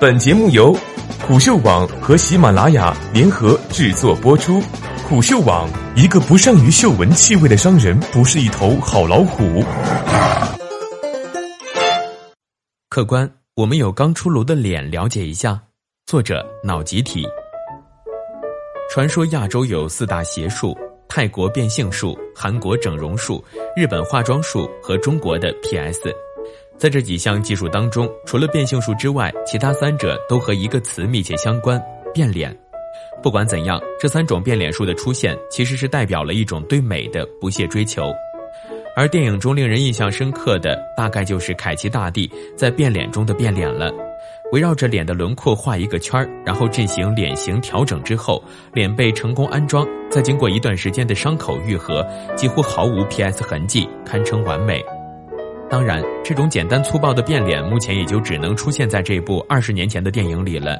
[0.00, 0.72] 本节目由
[1.26, 4.62] 虎嗅网和喜马拉雅联合制作播出。
[5.08, 9.64] 虎嗅网：一个不善于嗅闻气味的商人，不是一头好老虎。
[12.88, 15.60] 客官，我们有刚出炉的脸，了解一下。
[16.06, 17.26] 作者：脑集体。
[18.88, 20.78] 传说亚洲有四大邪术：
[21.08, 23.44] 泰国变性术、韩国整容术、
[23.74, 26.14] 日本化妆术和中国的 PS。
[26.78, 31.82] 在这几项技术当中，除了变性术之外，其他三者都和一个词密切相关——
[32.14, 32.56] 变脸。
[33.20, 38.12] 不管怎样，这三种变脸术的出现，其实是代表了一种对美的不懈追求。
[38.96, 43.92] 而电影中令人印象深刻的，大概就是凯奇大帝在变脸中的变脸了。
[44.52, 54.82] 围绕着脸的轮廓画一个圈儿，然后进行脸型调整之后，脸被成功安装，再经过一段时间的伤口愈合，几乎毫无 PS 痕迹，堪称完美。
[55.70, 60.78] 当然，这种简单粗暴的变脸，目前也就只能出现在这部二十年前的电影里了。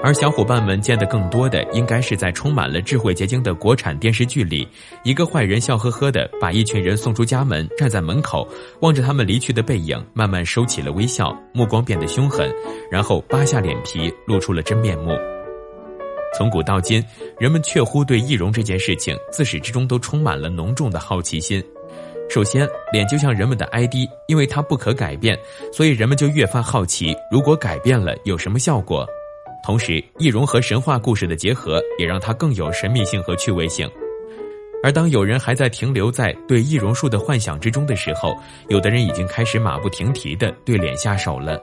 [0.00, 4.66] 而小伙伴们见得更多的，应该是在充满了智慧结晶的国产电视剧里，
[5.02, 8.46] 一个坏人笑呵呵的把一群人送出家门，站在门口，
[8.80, 12.52] 望着他们离去的背影，慢慢收起了微笑，目光变得凶狠，
[12.90, 15.16] 然后扒下脸皮，露出了真面目。
[16.36, 17.02] 从古到今，
[17.38, 21.60] 人们确乎对易容这件事情，自始至终都充满了浓重的好奇心。
[22.38, 25.36] 首先，脸就像人们的 ID，因为它不可改变，
[25.72, 29.04] 所以人们就越发好奇，如果改变了有什么效果。
[29.64, 33.90] 同时，易容和神话故事的结合，也让它更有神秘性和趣味性。
[34.84, 38.32] 而当有人还在停留在对易容术的幻想之中的时候，
[38.68, 41.60] 有的人已经开始马不停蹄地对脸下手了。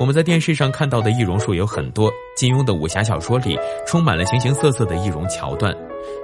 [0.00, 5.72] 我们在电视上看到的易容术有很多，金庸的武侠小说里充满了形形色色的易容桥段，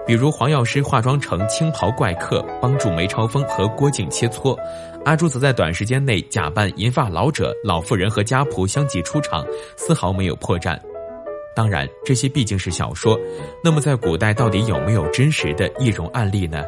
[0.07, 4.59] 比如黄药师化妆成青袍怪客帮助梅超风和郭靖切磋，
[5.05, 9.45] 阿朱则在短时间内假扮银发老者、老妇人和家仆相继出场，
[9.77, 10.79] 丝毫没有破绽。
[11.55, 13.19] 当然，这些毕竟是小说，
[13.63, 16.65] 那么在古代到底有没有真实的易容案例呢？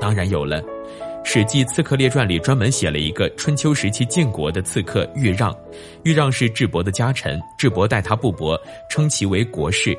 [0.00, 0.62] 当然有了。
[1.26, 5.56] 《史记·刺客列传》里专门写了一个春秋时期晋国的刺客豫让，
[6.02, 8.60] 豫让是智伯的家臣，智伯待他不薄，
[8.90, 9.96] 称其为国士。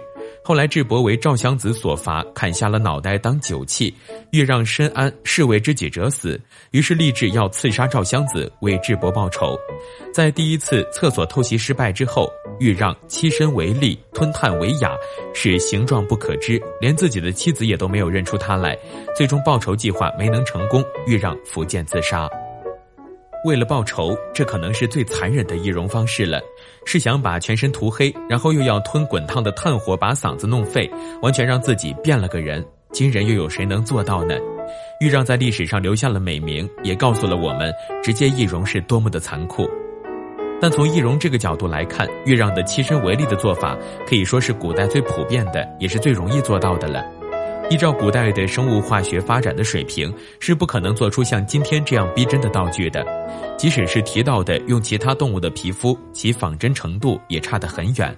[0.48, 3.92] 后来智伯为赵襄子所伐，砍下了脑袋当酒器，
[4.30, 6.40] 豫让深谙士为知己者死，
[6.70, 9.58] 于是立志要刺杀赵襄子，为智伯报仇。
[10.14, 14.96] 在第一次厕所偷袭失败之后，豫让栖身为吏，吞炭为雅，
[15.34, 18.78] 使形状不可知，连自己的妻子也都没有认出他来。
[19.18, 22.30] 最终报仇计划没能成功，豫让伏剑自杀。
[23.46, 26.42] 为了报仇，这可能是最残忍的易容方式了。
[26.84, 30.90] 是想把全身涂黑，然后又要吞滚烫的炭火把嗓子弄废，
[31.22, 32.66] 完全让自己变了个人。
[32.92, 34.36] 今人又有谁能做到呢？
[35.00, 39.70] 豫让在历史上留下了美名，也告诉了我们直接易容是多么的残酷。
[40.60, 47.06] 但从易容这个角度来看，豫让的栖身为利的做法可以说是古代最普遍的，也是最容易做到的了。
[47.70, 53.04] 依照古代的生物化学发展的水平，是不可能做出像今天这样逼真的道具的。
[53.58, 58.16] 即使是提到的用其他动物的皮肤，其仿真程度也差得很远。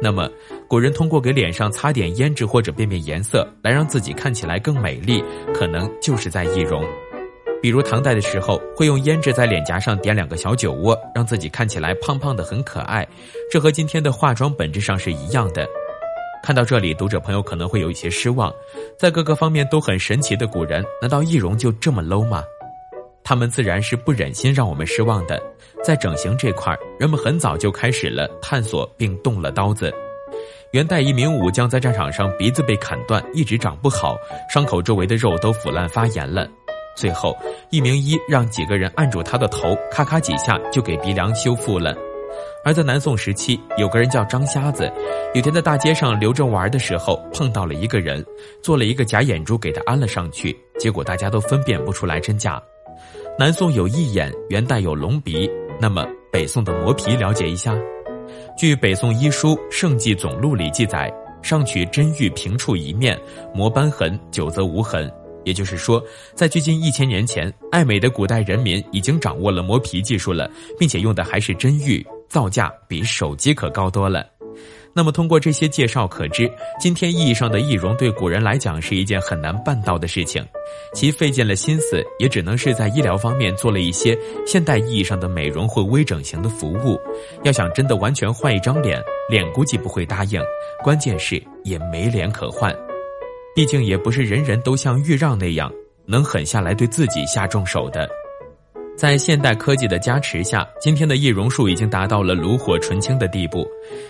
[0.00, 0.30] 那么，
[0.68, 5.22] 古人通过给脸上擦点胭脂或者变变颜色，来让自己看起来更美丽，
[5.52, 6.82] 可能就是在易容。
[7.60, 13.06] 比如唐代的时候，会用胭脂在脸颊上点两个小酒窝，让自己看起来胖胖的很可爱。
[13.50, 15.68] 这和今天的化妆本质上是一样的。
[16.42, 18.52] 看到这里，读者朋友可能会有一些失望，
[18.98, 22.42] 在各个方面都很神奇的古人，难道易容就这么 low 吗？
[23.22, 25.40] 他们自然是不忍心让我们失望的。
[25.84, 29.92] 在整形这块，人们很早就开始了探索，并动了刀子。
[30.72, 34.16] 元代一名武将在战场上鼻子被砍断，一直长不好，
[34.52, 36.48] 伤口周围的肉都腐烂发炎了。
[36.96, 37.36] 最后，
[37.70, 41.94] 一名医让几个人按住他的头，咔咔几下就给鼻梁修复了。
[42.64, 44.90] 而在南宋时期，有个人叫张瞎子，
[45.34, 48.24] 有天在大街上溜着玩的时候，碰到了一个人，
[48.62, 52.62] 做了一个假眼珠给他安了上去，结果大家都分辨不出来真假。
[53.38, 55.50] 南宋有义眼，元代有龙鼻，
[55.80, 57.74] 那么北宋的磨皮了解一下。
[58.58, 61.10] 据北宋医书《圣纪总录》里记载，
[61.42, 63.18] 上取真玉平处一面，
[63.54, 65.10] 磨斑痕，久则无痕。
[65.44, 66.02] 也就是说，
[66.34, 72.06] 在距今一千年前，爱美的古代人民已经掌握了磨皮技术了，并且用的还是真玉。
[72.30, 74.24] 造价比手机可高多了。
[74.92, 76.50] 那么，通过这些介绍可知，
[76.80, 80.44] 今天意义上的易容对古人来讲是一件很难办到的事情，
[80.92, 86.98] 其费尽了心思，也只能是在医疗方面做了一些现代意义上的美容或微整形的服务。
[87.44, 90.40] 要想真的完全换一张脸，脸估计不会答应，
[90.82, 92.74] 关键是也没脸可换。
[93.54, 95.72] 毕竟也不是人人都像豫让那样
[96.04, 98.08] 能狠下来对自己下重手的。
[99.00, 103.66] 在现代科技的加持下，今天的易容术已经达到了炉火纯青的地步。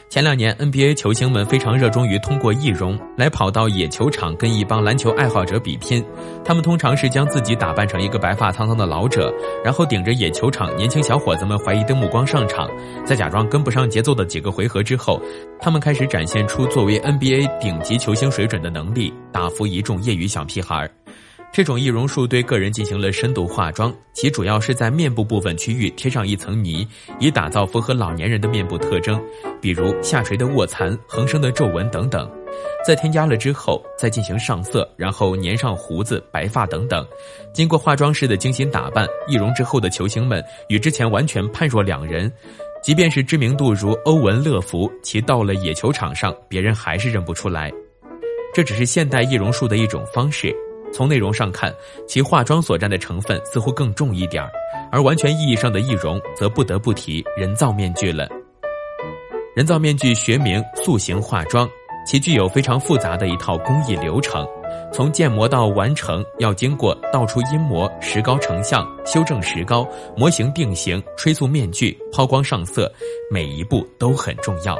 [0.08, 6.04] 前两年，NBA 球星们非常热衷于通过易容来跑到野球场跟一帮篮球爱好者比拼。
[6.44, 9.32] 他们通常是将自己打扮成一个白发苍苍的老者，
[9.64, 12.69] 然后顶着野球场年轻小伙子们怀疑的目光上场。
[13.06, 15.22] 在假装跟不上节奏的几个回合之后，
[15.60, 20.90] 他们开始展现出作为 NBA 顶级球星水准的能力，打服一众业余小屁孩儿。
[21.52, 26.87] 这种易容术对个人进行了深度化妆，其主要是在面部部分区域贴上一层泥，
[27.19, 29.20] 以打造符合老年人的面部特征，
[29.61, 32.31] 比如下垂的卧蚕、横生的皱纹等等。
[32.87, 37.05] 在添加了之后，再进行上色，然后粘上胡子、白发等等。
[37.52, 42.32] 经过化妆师的精心打扮，易容之后的球星们与之前完全判若两人。
[42.81, 47.73] 即便是知名度如欧文·乐福，其到了野球场上，别人还是认不出来。
[48.55, 50.55] 这只是现代易容术的一种方式。
[50.92, 51.75] 从内容上看，
[52.06, 54.50] 其化妆所占的成分似乎更重一点儿，
[54.90, 58.28] 而完全意义上的易容，则不得不提人造面具了。
[59.54, 61.69] 人造面具学名塑形化妆，
[62.06, 64.46] 其具有非常复杂的一套工艺流程，
[64.92, 72.90] 从建模到完成要经过倒出阴膜、石膏成像、修正石膏、模型定型、吹塑面具、抛光上色，
[73.31, 74.78] 每一步都很重要，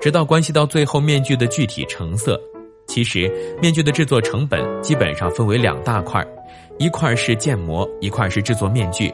[0.00, 2.40] 直到关系到最后面具的具体成色。
[2.86, 3.30] 其实，
[3.60, 6.24] 面具的制作成本基本上分为两大块
[6.78, 9.12] 一块是建模，一块是制作面具。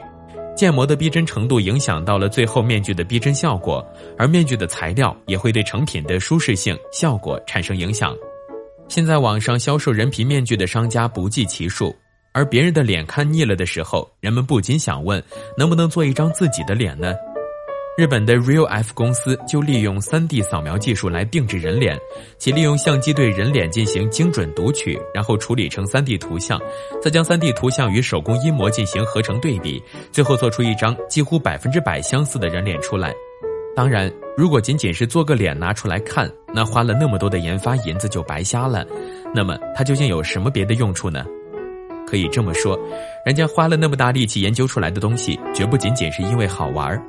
[0.55, 3.83] 建模的逼真程度影响到了最后面具的逼真效果，
[4.17, 8.15] 而面具的材料也会对成品的舒适性、效果产生影响。
[8.87, 11.95] 现在网上销售人皮面具的商家不计其数，
[12.33, 15.21] 而别人的脸看腻了的时候，人们不禁想问：
[15.57, 17.15] 能不能做一张自己的脸呢？
[17.95, 21.95] 日本的 Real F 公司就利用 3D 扫描技术来定制人脸，
[22.39, 26.59] 其利用相机对人脸进行精准读取，然后处理成 3D 图像，
[27.03, 29.79] 再将 3D 图像与手工阴模进行合成对比，
[30.11, 33.13] 最后做出一张几乎百分之百相似的人脸出来。
[33.75, 38.83] 当然，如果仅仅是做个脸拿出来看，那花了那么多的研发银子就白瞎了。
[39.35, 41.23] 那么它究竟有什么别的用处呢？
[42.07, 42.75] 可以这么说，
[43.23, 46.99] 人家花了那么大力气研究出来的东西，绝不仅仅是因为好玩。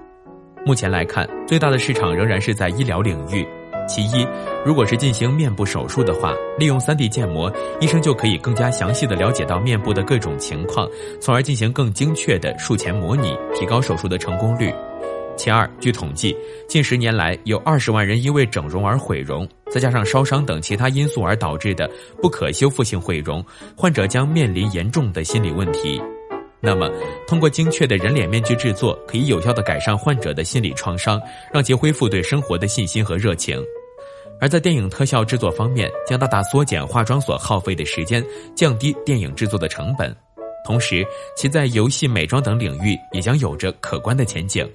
[0.67, 3.47] 目前来看，最大的市场仍然是在医疗领域。
[3.87, 4.27] 其一，
[4.65, 7.53] 如果是进行面部手术的话，利用 3D 建模，
[7.83, 10.89] 医生就可以更加详细的了解到面部的各种情况，
[11.21, 14.73] 从而进行更精确的术前模拟，提高手术的成功率。
[15.37, 16.35] 其二，据统计，
[16.67, 21.91] 近十年来有二十万人因为整容而毁容，再加上烧伤等其他因素而导致的
[22.23, 23.45] 不可修复性毁容，
[23.77, 26.01] 患者将面临严重的心理问题。
[26.65, 26.91] 那么，
[27.27, 31.21] 通过精确的人脸面具制作，可以有效的改善患者的心理创伤，
[31.53, 33.63] 让其恢复对生活的信心和热情。
[34.41, 38.25] 而在电影特效制作方面，将大大缩减化妆所耗费的时间，
[38.57, 40.15] 降低电影制作的成本。
[40.65, 41.07] 同时，
[41.37, 44.67] 其在游戏、美妆等领域也将有着可观的前景。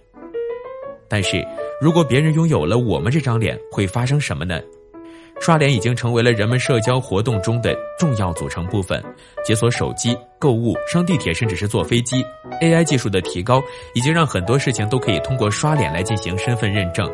[1.07, 1.43] 但是，
[1.81, 4.61] 如果别人拥有了我们这张脸，会发生什么呢？
[5.39, 9.03] 刷脸已经成为了人们社交活动中的重要组成部分，
[9.45, 12.23] 解锁手机、购物、上地铁，甚至是坐飞机。
[12.61, 13.63] AI 技术的提高
[13.95, 17.09] 已经让很多事情都可以通过刷脸来进行身份认证。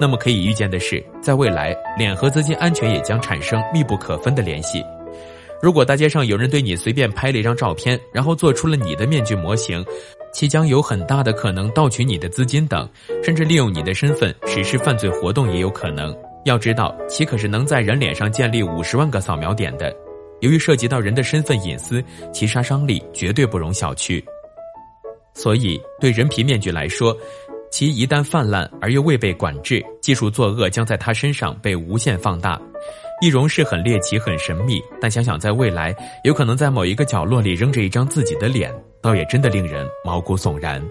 [0.00, 4.84] 那么可以预见的是，在未来，脸和资金安全也将产生密不可分的联系。
[5.62, 9.84] 如果大街上有人对你随便拍了一张照片，然后做出了你的面具模型，
[10.32, 12.88] 其将有很大的可能盗取你的资金等，
[13.22, 16.16] 甚至利用你的身份实施犯罪活动也有可能。
[16.44, 19.94] 要知道，其可是能在人脸上建立五十万个扫描点的。
[20.40, 24.22] 由于涉及到人的身份隐私，其杀伤力绝对不容小觑。
[25.34, 27.16] 所以，对人皮面具来说，
[27.70, 32.60] 其一旦泛滥而又未被管制，技术作恶将在它身上被无限放大。
[33.22, 35.94] 易容是很猎奇、很神秘，但想想在未来，
[36.24, 40.82] 有可能在某一个角落里扔着一张自己的脸，倒也真的令人毛骨悚然。